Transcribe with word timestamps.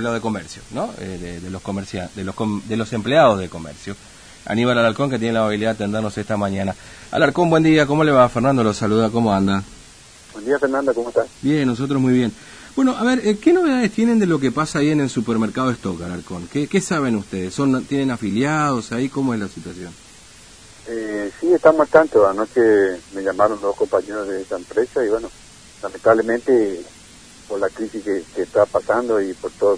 empleado 0.00 0.14
de 0.14 0.20
comercio, 0.20 0.62
¿no? 0.70 0.90
Eh, 0.98 1.40
de, 1.42 1.50
los 1.50 1.60
comerciantes, 1.62 2.16
de 2.16 2.24
los, 2.24 2.34
de 2.66 2.76
los 2.76 2.92
empleados 2.92 3.38
de 3.38 3.48
comercio. 3.48 3.94
Aníbal 4.46 4.78
Alarcón, 4.78 5.10
que 5.10 5.18
tiene 5.18 5.34
la 5.34 5.44
habilidad 5.44 5.70
de 5.70 5.84
atendernos 5.84 6.16
esta 6.16 6.36
mañana. 6.36 6.74
Alarcón, 7.10 7.50
buen 7.50 7.62
día, 7.62 7.86
¿cómo 7.86 8.02
le 8.02 8.10
va? 8.10 8.28
Fernando 8.28 8.64
lo 8.64 8.72
saluda, 8.72 9.10
¿cómo 9.10 9.32
anda? 9.32 9.62
Buen 10.32 10.46
día, 10.46 10.58
Fernando, 10.58 10.94
¿cómo 10.94 11.10
estás? 11.10 11.26
Bien, 11.42 11.66
nosotros 11.66 12.00
muy 12.00 12.14
bien. 12.14 12.32
Bueno, 12.74 12.96
a 12.96 13.04
ver, 13.04 13.20
eh, 13.26 13.36
¿qué 13.38 13.52
novedades 13.52 13.92
tienen 13.92 14.18
de 14.18 14.26
lo 14.26 14.40
que 14.40 14.50
pasa 14.50 14.78
ahí 14.78 14.90
en 14.90 15.00
el 15.00 15.10
supermercado 15.10 15.70
Stock, 15.70 16.00
Alarcón? 16.00 16.48
¿Qué, 16.50 16.66
¿Qué, 16.66 16.80
saben 16.80 17.16
ustedes? 17.16 17.52
¿Son, 17.52 17.84
¿Tienen 17.84 18.10
afiliados 18.10 18.92
ahí? 18.92 19.10
¿Cómo 19.10 19.34
es 19.34 19.40
la 19.40 19.48
situación? 19.48 19.92
Eh, 20.88 21.30
sí, 21.38 21.52
estamos 21.52 21.82
al 21.82 21.88
tanto. 21.88 22.26
Anoche 22.26 22.62
me 23.14 23.22
llamaron 23.22 23.60
dos 23.60 23.76
compañeros 23.76 24.26
de 24.28 24.40
esa 24.40 24.56
empresa 24.56 25.04
y 25.04 25.08
bueno, 25.08 25.28
lamentablemente 25.82 26.80
por 27.50 27.58
la 27.58 27.68
crisis 27.68 28.04
que, 28.04 28.40
está 28.40 28.64
pasando 28.64 29.20
y 29.20 29.34
por 29.34 29.50
todo 29.50 29.76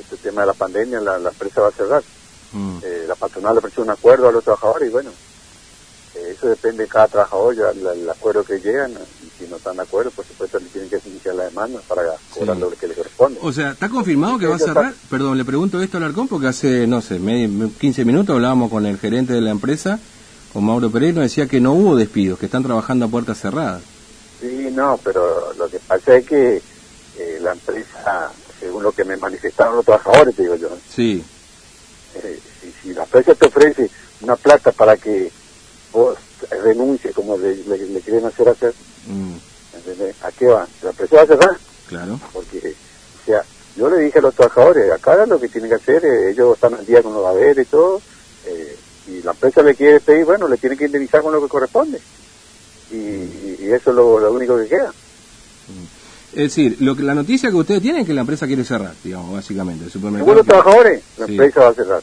este 0.00 0.16
tema 0.16 0.40
de 0.40 0.48
la 0.48 0.52
pandemia, 0.52 1.00
la, 1.00 1.16
empresa 1.16 1.60
va 1.60 1.68
a 1.68 1.70
cerrar. 1.70 2.02
Mm. 2.52 2.78
Eh, 2.82 3.04
la 3.06 3.14
patronal 3.14 3.56
ofreció 3.56 3.84
un 3.84 3.90
acuerdo 3.90 4.28
a 4.28 4.32
los 4.32 4.42
trabajadores 4.42 4.88
y 4.88 4.92
bueno, 4.92 5.10
eh, 6.16 6.34
eso 6.36 6.48
depende 6.48 6.82
de 6.82 6.88
cada 6.88 7.06
trabajador, 7.06 7.54
ya 7.54 7.70
el, 7.70 8.10
acuerdo 8.10 8.42
que 8.42 8.58
llegan, 8.58 8.90
y 8.92 9.38
si 9.38 9.48
no 9.48 9.56
están 9.56 9.76
de 9.76 9.82
acuerdo, 9.82 10.10
por 10.10 10.24
supuesto 10.24 10.58
le 10.58 10.66
tienen 10.66 10.90
que 10.90 10.98
iniciar 11.08 11.36
la 11.36 11.44
demanda 11.44 11.80
para 11.86 12.02
cobrar 12.30 12.56
lo 12.56 12.70
que 12.70 12.88
le 12.88 12.94
corresponde. 12.94 13.38
O 13.42 13.52
sea, 13.52 13.70
¿está 13.70 13.88
confirmado 13.88 14.36
que 14.36 14.48
va 14.48 14.56
a 14.56 14.58
cerrar? 14.58 14.92
Perdón, 15.08 15.38
le 15.38 15.44
pregunto 15.44 15.80
esto 15.80 15.98
al 15.98 16.04
Arcón 16.04 16.26
porque 16.26 16.48
hace, 16.48 16.88
no 16.88 17.00
sé, 17.00 17.18
15 17.18 18.04
minutos 18.04 18.34
hablábamos 18.34 18.72
con 18.72 18.86
el 18.86 18.98
gerente 18.98 19.32
de 19.32 19.40
la 19.40 19.50
empresa, 19.50 20.00
con 20.52 20.64
Mauro 20.64 20.90
Pereira, 20.90 21.22
decía 21.22 21.46
que 21.46 21.60
no 21.60 21.74
hubo 21.74 21.94
despidos, 21.94 22.40
que 22.40 22.46
están 22.46 22.64
trabajando 22.64 23.04
a 23.04 23.08
puertas 23.08 23.40
cerradas. 23.40 23.82
Sí, 24.40 24.68
no, 24.72 24.98
pero 25.02 25.52
lo 25.54 25.68
que 25.68 25.78
pasa 25.78 26.16
es 26.16 26.26
que 26.26 26.73
la 27.44 27.52
empresa, 27.52 28.32
según 28.58 28.82
lo 28.82 28.92
que 28.92 29.04
me 29.04 29.16
manifestaron 29.16 29.76
los 29.76 29.84
trabajadores, 29.84 30.34
te 30.34 30.42
digo 30.42 30.56
yo. 30.56 30.70
Sí. 30.88 31.24
Eh, 32.16 32.40
si, 32.82 32.92
la 32.92 33.04
empresa 33.04 33.34
te 33.34 33.46
ofrece 33.46 33.90
una 34.20 34.36
plata 34.36 34.72
para 34.72 34.96
que 34.96 35.30
vos 35.92 36.18
renuncies, 36.62 37.14
como 37.14 37.36
le, 37.36 37.56
quieren 38.02 38.26
hacer 38.26 38.48
hacer, 38.48 38.74
mm. 39.06 39.34
¿a 40.22 40.32
qué 40.32 40.46
va? 40.46 40.66
¿La 40.82 40.90
empresa 40.90 41.16
va 41.16 41.22
a 41.22 41.26
cerrar? 41.26 41.58
Claro. 41.86 42.20
Porque, 42.32 42.74
o 43.22 43.26
sea, 43.26 43.44
yo 43.76 43.88
le 43.88 44.00
dije 44.00 44.18
a 44.18 44.22
los 44.22 44.34
trabajadores, 44.34 44.90
acá 44.90 45.26
lo 45.26 45.38
que 45.38 45.48
tienen 45.48 45.70
que 45.70 45.76
hacer, 45.76 46.04
eh, 46.04 46.30
ellos 46.30 46.54
están 46.54 46.74
al 46.74 46.86
día 46.86 47.02
con 47.02 47.14
los 47.14 47.26
haberes 47.26 47.66
y 47.66 47.70
todo, 47.70 48.00
y 49.06 49.22
la 49.22 49.32
empresa 49.32 49.62
le 49.62 49.74
quiere 49.74 50.00
pedir, 50.00 50.24
bueno, 50.24 50.48
le 50.48 50.56
tiene 50.56 50.76
que 50.76 50.86
indemnizar 50.86 51.22
con 51.22 51.32
lo 51.32 51.42
que 51.42 51.48
corresponde. 51.48 52.00
Y, 52.90 53.66
eso 53.72 53.90
es 53.90 53.96
lo, 53.96 54.32
único 54.32 54.56
que 54.58 54.68
queda. 54.68 54.90
Mm. 54.90 56.03
Es 56.34 56.54
decir, 56.54 56.76
lo 56.80 56.96
que, 56.96 57.02
la 57.02 57.14
noticia 57.14 57.48
que 57.48 57.56
ustedes 57.56 57.80
tienen 57.80 58.02
es 58.02 58.06
que 58.06 58.14
la 58.14 58.22
empresa 58.22 58.46
quiere 58.46 58.64
cerrar, 58.64 58.92
digamos, 59.04 59.32
básicamente. 59.32 59.84
El 59.84 59.90
supermercado 59.90 60.24
Según 60.24 60.36
los 60.36 60.46
trabajadores, 60.46 61.02
la 61.16 61.26
empresa 61.26 61.60
va 61.60 61.68
a 61.68 61.74
cerrar. 61.74 62.02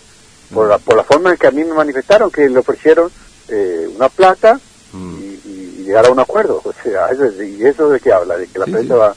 Por, 0.53 0.67
la, 0.67 0.77
por 0.79 0.95
la 0.95 1.03
forma 1.03 1.31
en 1.31 1.37
que 1.37 1.47
a 1.47 1.51
mí 1.51 1.63
me 1.63 1.73
manifestaron, 1.73 2.29
que 2.29 2.49
le 2.49 2.59
ofrecieron 2.59 3.09
eh, 3.47 3.89
una 3.95 4.09
plata 4.09 4.59
mm. 4.91 5.15
y, 5.45 5.83
llegar 5.83 6.05
a 6.05 6.11
un 6.11 6.19
acuerdo. 6.19 6.61
O 6.63 6.73
sea, 6.83 7.09
¿y 7.43 7.65
eso 7.65 7.89
de 7.89 7.99
qué 7.99 8.13
habla? 8.13 8.37
De 8.37 8.47
que 8.47 8.59
la 8.59 8.65
empresa 8.65 8.95
va, 8.95 9.15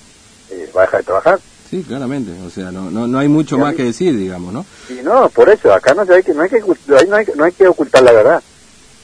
eh, 0.51 0.71
va 0.77 0.83
a 0.83 0.85
dejar 0.87 1.01
de 1.01 1.05
trabajar. 1.05 1.41
Sí, 1.71 1.83
claramente. 1.83 2.33
O 2.45 2.51
sea, 2.51 2.73
no, 2.73 2.91
no, 2.91 3.07
no 3.07 3.19
hay 3.19 3.29
mucho 3.29 3.59
más 3.59 3.75
que 3.75 3.85
decir, 3.85 4.17
digamos, 4.17 4.53
¿no? 4.53 4.67
Sí, 4.89 5.01
no, 5.03 5.29
por 5.29 5.49
eso. 5.49 5.73
Acá 5.73 5.95
no 5.95 6.03
hay 6.03 6.23
que, 6.23 6.35
no 6.35 6.43
hay 6.43 6.49
que, 6.49 6.61
no 6.61 7.17
hay, 7.17 7.27
no 7.37 7.45
hay 7.45 7.53
que 7.53 7.69
ocultar 7.69 8.03
la 8.03 8.13
verdad. 8.13 8.43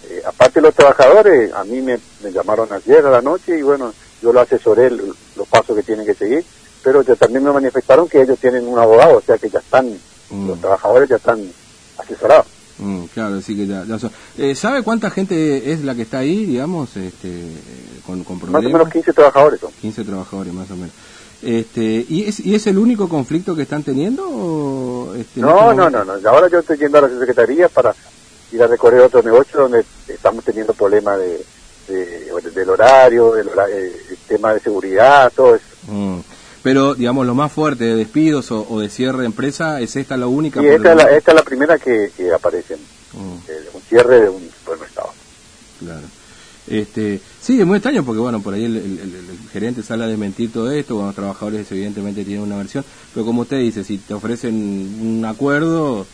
Eh, 0.08 0.22
aparte 0.26 0.60
los 0.60 0.74
trabajadores, 0.74 1.52
a 1.52 1.62
mí 1.64 1.80
me, 1.80 1.98
me 2.22 2.32
llamaron 2.32 2.72
ayer 2.72 3.04
a 3.06 3.10
la 3.10 3.22
noche 3.22 3.58
y 3.58 3.62
bueno, 3.62 3.92
yo 4.22 4.32
lo 4.32 4.40
asesoré 4.40 4.90
pasos 5.50 5.76
que 5.76 5.82
tienen 5.82 6.06
que 6.06 6.14
seguir, 6.14 6.44
pero 6.82 7.04
también 7.04 7.44
me 7.44 7.52
manifestaron 7.52 8.08
que 8.08 8.22
ellos 8.22 8.38
tienen 8.38 8.66
un 8.66 8.78
abogado, 8.78 9.18
o 9.18 9.20
sea 9.20 9.36
que 9.36 9.50
ya 9.50 9.58
están, 9.58 9.90
mm. 10.30 10.46
los 10.46 10.60
trabajadores 10.60 11.08
ya 11.08 11.16
están 11.16 11.40
asesorados. 11.98 12.46
Mm, 12.78 13.04
claro, 13.12 13.40
sí 13.42 13.54
que 13.56 13.66
ya, 13.66 13.84
eh, 14.38 14.54
¿Sabe 14.54 14.82
cuánta 14.82 15.10
gente 15.10 15.72
es 15.72 15.84
la 15.84 15.94
que 15.94 16.02
está 16.02 16.18
ahí, 16.18 16.46
digamos, 16.46 16.96
este, 16.96 17.44
con, 18.06 18.24
con 18.24 18.38
problemas? 18.38 18.62
Más 18.62 18.70
o 18.70 18.78
menos 18.78 18.92
15 18.92 19.12
trabajadores 19.12 19.60
son. 19.60 19.70
15 19.82 20.04
trabajadores, 20.04 20.52
más 20.54 20.70
o 20.70 20.76
menos. 20.76 20.92
Este, 21.42 22.04
¿y, 22.08 22.24
es, 22.24 22.40
¿Y 22.40 22.54
es 22.54 22.66
el 22.66 22.78
único 22.78 23.08
conflicto 23.08 23.54
que 23.54 23.62
están 23.62 23.82
teniendo? 23.82 25.14
este, 25.18 25.40
no, 25.40 25.74
no, 25.74 25.90
no, 25.90 26.04
no. 26.04 26.12
Ahora 26.28 26.48
yo 26.48 26.58
estoy 26.58 26.78
yendo 26.78 26.98
a 26.98 27.02
la 27.02 27.08
Secretaría 27.08 27.68
para 27.68 27.94
ir 28.52 28.62
a 28.62 28.66
recorrer 28.66 29.00
otro 29.00 29.22
negocio 29.22 29.60
donde 29.60 29.84
estamos 30.08 30.44
teniendo 30.44 30.72
problemas 30.74 31.18
de, 31.18 31.44
del 31.90 32.70
horario, 32.70 33.32
del 33.32 33.48
eh, 33.48 33.92
el 34.10 34.16
tema 34.28 34.54
de 34.54 34.60
seguridad, 34.60 35.32
todo 35.34 35.56
eso. 35.56 35.64
Mm. 35.88 36.20
Pero, 36.62 36.94
digamos, 36.94 37.26
lo 37.26 37.34
más 37.34 37.50
fuerte 37.50 37.84
de 37.84 37.96
despidos 37.96 38.50
o, 38.50 38.80
de 38.80 38.90
cierre 38.90 39.20
de 39.20 39.26
empresa, 39.26 39.80
¿es 39.80 39.96
esta 39.96 40.16
la 40.16 40.26
única? 40.26 40.60
Sí, 40.60 40.66
esta, 40.66 40.92
es 40.92 41.26
la, 41.26 41.42
primera 41.42 41.78
que, 41.78 42.10
aparece, 42.34 42.76
mm. 42.76 43.34
eh, 43.48 43.68
un 43.72 43.80
cierre 43.82 44.20
de 44.20 44.28
un 44.28 44.50
supermercado. 44.50 45.10
Claro. 45.78 46.06
Este, 46.66 47.20
sí, 47.40 47.60
es 47.60 47.66
muy 47.66 47.78
extraño 47.78 48.04
porque, 48.04 48.20
bueno, 48.20 48.40
por 48.40 48.54
ahí 48.54 48.64
el, 48.64 49.38
gerente 49.52 49.82
sale 49.82 50.04
a 50.04 50.06
desmentir 50.06 50.52
todo 50.52 50.70
esto, 50.70 50.94
bueno, 50.94 51.08
los 51.08 51.16
trabajadores 51.16 51.70
evidentemente 51.72 52.24
tienen 52.24 52.44
una 52.44 52.58
versión, 52.58 52.84
pero 53.12 53.26
como 53.26 53.42
usted 53.42 53.58
dice, 53.58 53.82
si 53.82 53.98
te 53.98 54.14
ofrecen 54.14 54.54
un 54.54 55.24
acuerdo, 55.24 56.06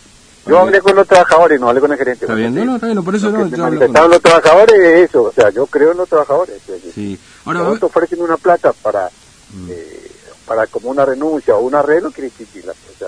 yo 0.47 0.59
hablé 0.59 0.81
con 0.81 0.95
los 0.95 1.07
trabajadores, 1.07 1.61
no 1.61 1.69
hablé 1.69 1.81
con 1.81 1.93
el 1.93 1.99
gerente. 1.99 2.25
Está 2.25 2.35
bien, 2.35 2.55
no, 2.55 2.65
no, 2.65 2.75
está 2.77 2.87
bien, 2.87 3.05
por 3.05 3.15
eso 3.15 3.31
no. 3.31 3.47
Yo 3.47 4.09
los 4.09 4.23
trabajadores 4.23 5.09
eso, 5.09 5.25
o 5.25 5.33
sea, 5.33 5.51
yo 5.51 5.67
creo 5.67 5.93
en 5.93 5.99
los 5.99 6.09
trabajadores. 6.09 6.61
Sí. 6.95 7.19
Ahora, 7.45 7.73
si 7.73 7.81
te 7.81 7.87
ofrecen 7.87 8.21
una 8.21 8.37
plata 8.37 8.73
para, 8.73 9.11
mm. 9.53 9.69
eh, 9.71 10.11
para 10.47 10.67
como 10.67 10.91
una 10.91 11.05
renuncia 11.05 11.55
o 11.57 11.61
un 11.61 11.75
arreglo, 11.75 12.11
quiere 12.11 12.31
decir 12.37 12.65
la 12.65 12.73
empresa 12.73 13.07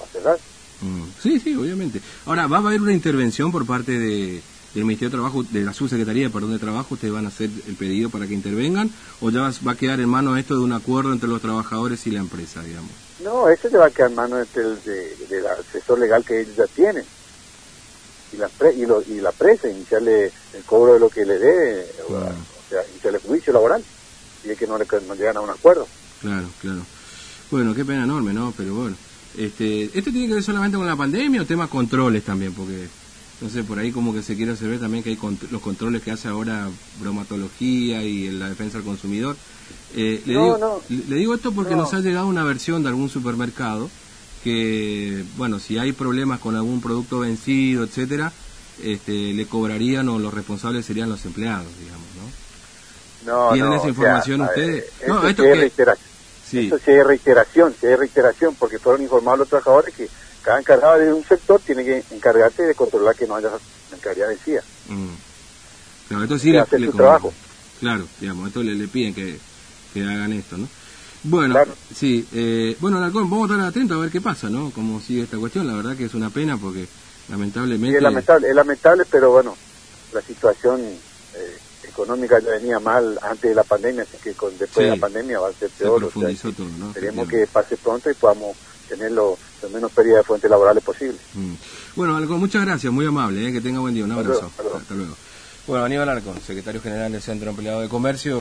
va 0.00 0.04
a 0.04 0.08
cerrar. 0.08 0.38
Mm. 0.80 1.04
Sí, 1.22 1.40
sí, 1.40 1.54
obviamente. 1.54 2.00
Ahora, 2.26 2.46
¿va 2.46 2.58
a 2.58 2.60
haber 2.60 2.80
una 2.80 2.92
intervención 2.92 3.50
por 3.50 3.66
parte 3.66 3.98
de, 3.98 4.42
del 4.76 4.84
Ministerio 4.84 5.08
de 5.08 5.16
Trabajo, 5.16 5.42
de 5.42 5.62
la 5.62 5.72
Subsecretaría 5.72 6.28
Perdón, 6.28 6.52
de 6.52 6.58
Trabajo? 6.58 6.94
¿Ustedes 6.94 7.12
van 7.12 7.24
a 7.24 7.28
hacer 7.28 7.48
el 7.66 7.74
pedido 7.76 8.10
para 8.10 8.26
que 8.26 8.34
intervengan? 8.34 8.90
¿O 9.20 9.30
ya 9.30 9.50
va 9.66 9.72
a 9.72 9.76
quedar 9.76 10.00
en 10.00 10.08
manos 10.08 10.38
esto 10.38 10.54
de 10.54 10.60
un 10.60 10.72
acuerdo 10.72 11.12
entre 11.12 11.28
los 11.28 11.40
trabajadores 11.40 12.06
y 12.06 12.10
la 12.10 12.20
empresa, 12.20 12.62
digamos? 12.62 12.90
No, 13.24 13.48
eso 13.48 13.70
se 13.70 13.78
va 13.78 13.86
a 13.86 13.90
quedar 13.90 14.10
en 14.10 14.16
manos 14.16 14.46
del, 14.54 15.46
asesor 15.46 15.98
legal 15.98 16.22
que 16.24 16.42
ellos 16.42 16.56
ya 16.56 16.66
tienen. 16.66 17.04
Y 18.34 18.36
la, 18.36 18.50
y, 18.70 18.84
lo, 18.84 19.02
y 19.02 19.20
la 19.20 19.32
presa, 19.32 19.68
iniciarle 19.68 20.26
el 20.26 20.62
cobro 20.66 20.94
de 20.94 21.00
lo 21.00 21.08
que 21.08 21.24
le 21.24 21.38
dé, 21.38 21.86
o, 22.06 22.20
sea, 22.68 22.86
iniciarle 22.90 23.18
juicio 23.20 23.54
laboral, 23.54 23.82
y 24.44 24.50
es 24.50 24.58
que 24.58 24.66
no, 24.66 24.76
le, 24.76 24.86
no 25.06 25.14
llegan 25.14 25.38
a 25.38 25.40
un 25.40 25.50
acuerdo. 25.50 25.86
Claro, 26.20 26.48
claro. 26.60 26.80
Bueno, 27.50 27.74
qué 27.74 27.84
pena 27.84 28.04
enorme, 28.04 28.34
¿no? 28.34 28.52
Pero 28.54 28.74
bueno, 28.74 28.96
este, 29.38 29.84
¿esto 29.84 30.10
tiene 30.10 30.26
que 30.26 30.34
ver 30.34 30.42
solamente 30.42 30.76
con 30.76 30.86
la 30.86 30.96
pandemia 30.96 31.40
o 31.40 31.46
temas 31.46 31.70
controles 31.70 32.24
también? 32.24 32.52
Porque, 32.52 32.88
sé, 33.50 33.62
por 33.64 33.78
ahí 33.78 33.92
como 33.92 34.14
que 34.14 34.22
se 34.22 34.36
quiere 34.36 34.52
hacer 34.52 34.78
también 34.80 35.02
que 35.02 35.10
hay 35.10 35.18
los 35.50 35.60
controles 35.60 36.02
que 36.02 36.10
hace 36.10 36.28
ahora 36.28 36.68
bromatología 37.00 38.02
y 38.02 38.30
la 38.30 38.48
defensa 38.48 38.78
del 38.78 38.86
consumidor 38.86 39.36
eh, 39.94 40.22
le, 40.26 40.32
digo, 40.32 40.82
le 40.88 41.16
digo 41.16 41.34
esto 41.34 41.52
porque 41.52 41.74
nos 41.74 41.94
ha 41.94 42.00
llegado 42.00 42.26
una 42.26 42.44
versión 42.44 42.82
de 42.82 42.88
algún 42.88 43.08
supermercado 43.08 43.88
que, 44.44 45.24
bueno, 45.36 45.58
si 45.58 45.78
hay 45.78 45.92
problemas 45.92 46.38
con 46.40 46.54
algún 46.54 46.80
producto 46.80 47.20
vencido, 47.20 47.84
etcétera, 47.84 48.32
este, 48.82 49.32
le 49.32 49.46
cobrarían 49.46 50.08
o 50.08 50.18
los 50.18 50.32
responsables 50.32 50.84
serían 50.84 51.08
los 51.08 51.24
empleados, 51.24 51.66
digamos, 51.80 52.06
¿no? 53.24 53.52
¿Tienen 53.52 53.72
esa 53.72 53.88
información 53.88 54.42
ustedes? 54.42 54.84
no, 55.08 55.26
esto 55.26 55.44
es 55.44 55.58
reiteración. 55.58 56.06
Sí. 56.48 56.58
Esto 56.60 56.78
sí 56.78 56.92
es 56.92 57.04
reiteración, 57.04 57.74
sí 57.80 57.86
es 57.86 57.98
reiteración, 57.98 58.54
porque 58.54 58.78
fueron 58.78 59.02
informados 59.02 59.40
los 59.40 59.48
trabajadores 59.48 59.94
que 59.94 60.08
cada 60.46 60.60
encargado 60.60 60.98
de 61.00 61.12
un 61.12 61.24
sector 61.24 61.60
tiene 61.60 61.84
que 61.84 62.04
encargarse 62.12 62.62
de 62.62 62.74
controlar 62.76 63.16
que 63.16 63.26
no 63.26 63.34
haya 63.34 63.50
mercadería 63.90 64.28
vencida. 64.28 64.62
Mm. 64.88 65.08
Claro, 66.08 66.22
esto 66.22 66.38
sí 66.38 66.52
le, 66.52 66.64
le 66.78 66.92
trabajo. 66.92 67.34
Claro, 67.80 68.06
digamos, 68.20 68.46
esto 68.46 68.62
le, 68.62 68.76
le 68.76 68.86
piden 68.86 69.12
que 69.12 69.38
que 69.92 70.02
hagan 70.02 70.32
esto, 70.32 70.58
¿no? 70.58 70.68
Bueno, 71.24 71.58
sí, 71.94 72.26
eh, 72.32 72.76
bueno, 72.80 73.00
vamos 73.00 73.50
a 73.50 73.54
estar 73.54 73.68
atentos 73.68 73.96
a 73.96 74.00
ver 74.00 74.10
qué 74.10 74.20
pasa, 74.20 74.48
¿no? 74.48 74.70
Cómo 74.70 75.00
sigue 75.00 75.22
esta 75.22 75.38
cuestión, 75.38 75.66
la 75.66 75.74
verdad 75.74 75.96
que 75.96 76.04
es 76.04 76.14
una 76.14 76.30
pena 76.30 76.56
porque 76.56 76.86
lamentablemente... 77.28 77.96
es 77.96 78.02
lamentable, 78.02 78.48
es 78.48 78.54
lamentable, 78.54 79.04
pero 79.10 79.32
bueno, 79.32 79.56
la 80.12 80.20
situación 80.20 80.80
eh, 80.82 81.58
económica 81.82 82.38
ya 82.38 82.50
venía 82.50 82.78
mal 82.78 83.18
antes 83.22 83.50
de 83.50 83.54
la 83.54 83.64
pandemia, 83.64 84.02
así 84.02 84.18
que 84.22 84.34
con, 84.34 84.56
después 84.58 84.84
de 84.86 84.96
la 84.96 85.00
pandemia 85.00 85.40
va 85.40 85.48
a 85.48 85.52
ser 85.52 85.70
peor. 85.70 85.98
Se 85.98 86.06
profundizó 86.06 86.52
todo, 86.52 86.68
¿no? 86.78 86.88
Esperemos 86.88 87.28
que 87.28 87.46
pase 87.46 87.76
pronto 87.78 88.10
y 88.10 88.14
podamos 88.14 88.56
tener 88.88 89.12
lo, 89.12 89.38
menos 89.72 89.92
pérdida 89.92 90.18
de 90.18 90.22
fuentes 90.22 90.50
laborales 90.50 90.82
posible. 90.82 91.18
Mm. 91.34 91.54
Bueno, 91.96 92.16
Alcón, 92.16 92.40
muchas 92.40 92.64
gracias, 92.64 92.92
muy 92.92 93.06
amable, 93.06 93.48
¿eh? 93.48 93.52
que 93.52 93.60
tenga 93.60 93.80
buen 93.80 93.94
día, 93.94 94.04
un 94.04 94.12
abrazo. 94.12 94.50
Hasta 94.74 94.94
luego. 94.94 95.14
Bueno, 95.66 95.84
Aníbal 95.84 96.08
Arcón, 96.08 96.40
secretario 96.40 96.80
general 96.80 97.10
del 97.10 97.22
Centro 97.22 97.50
Empleado 97.50 97.80
de 97.80 97.88
Comercio. 97.88 98.34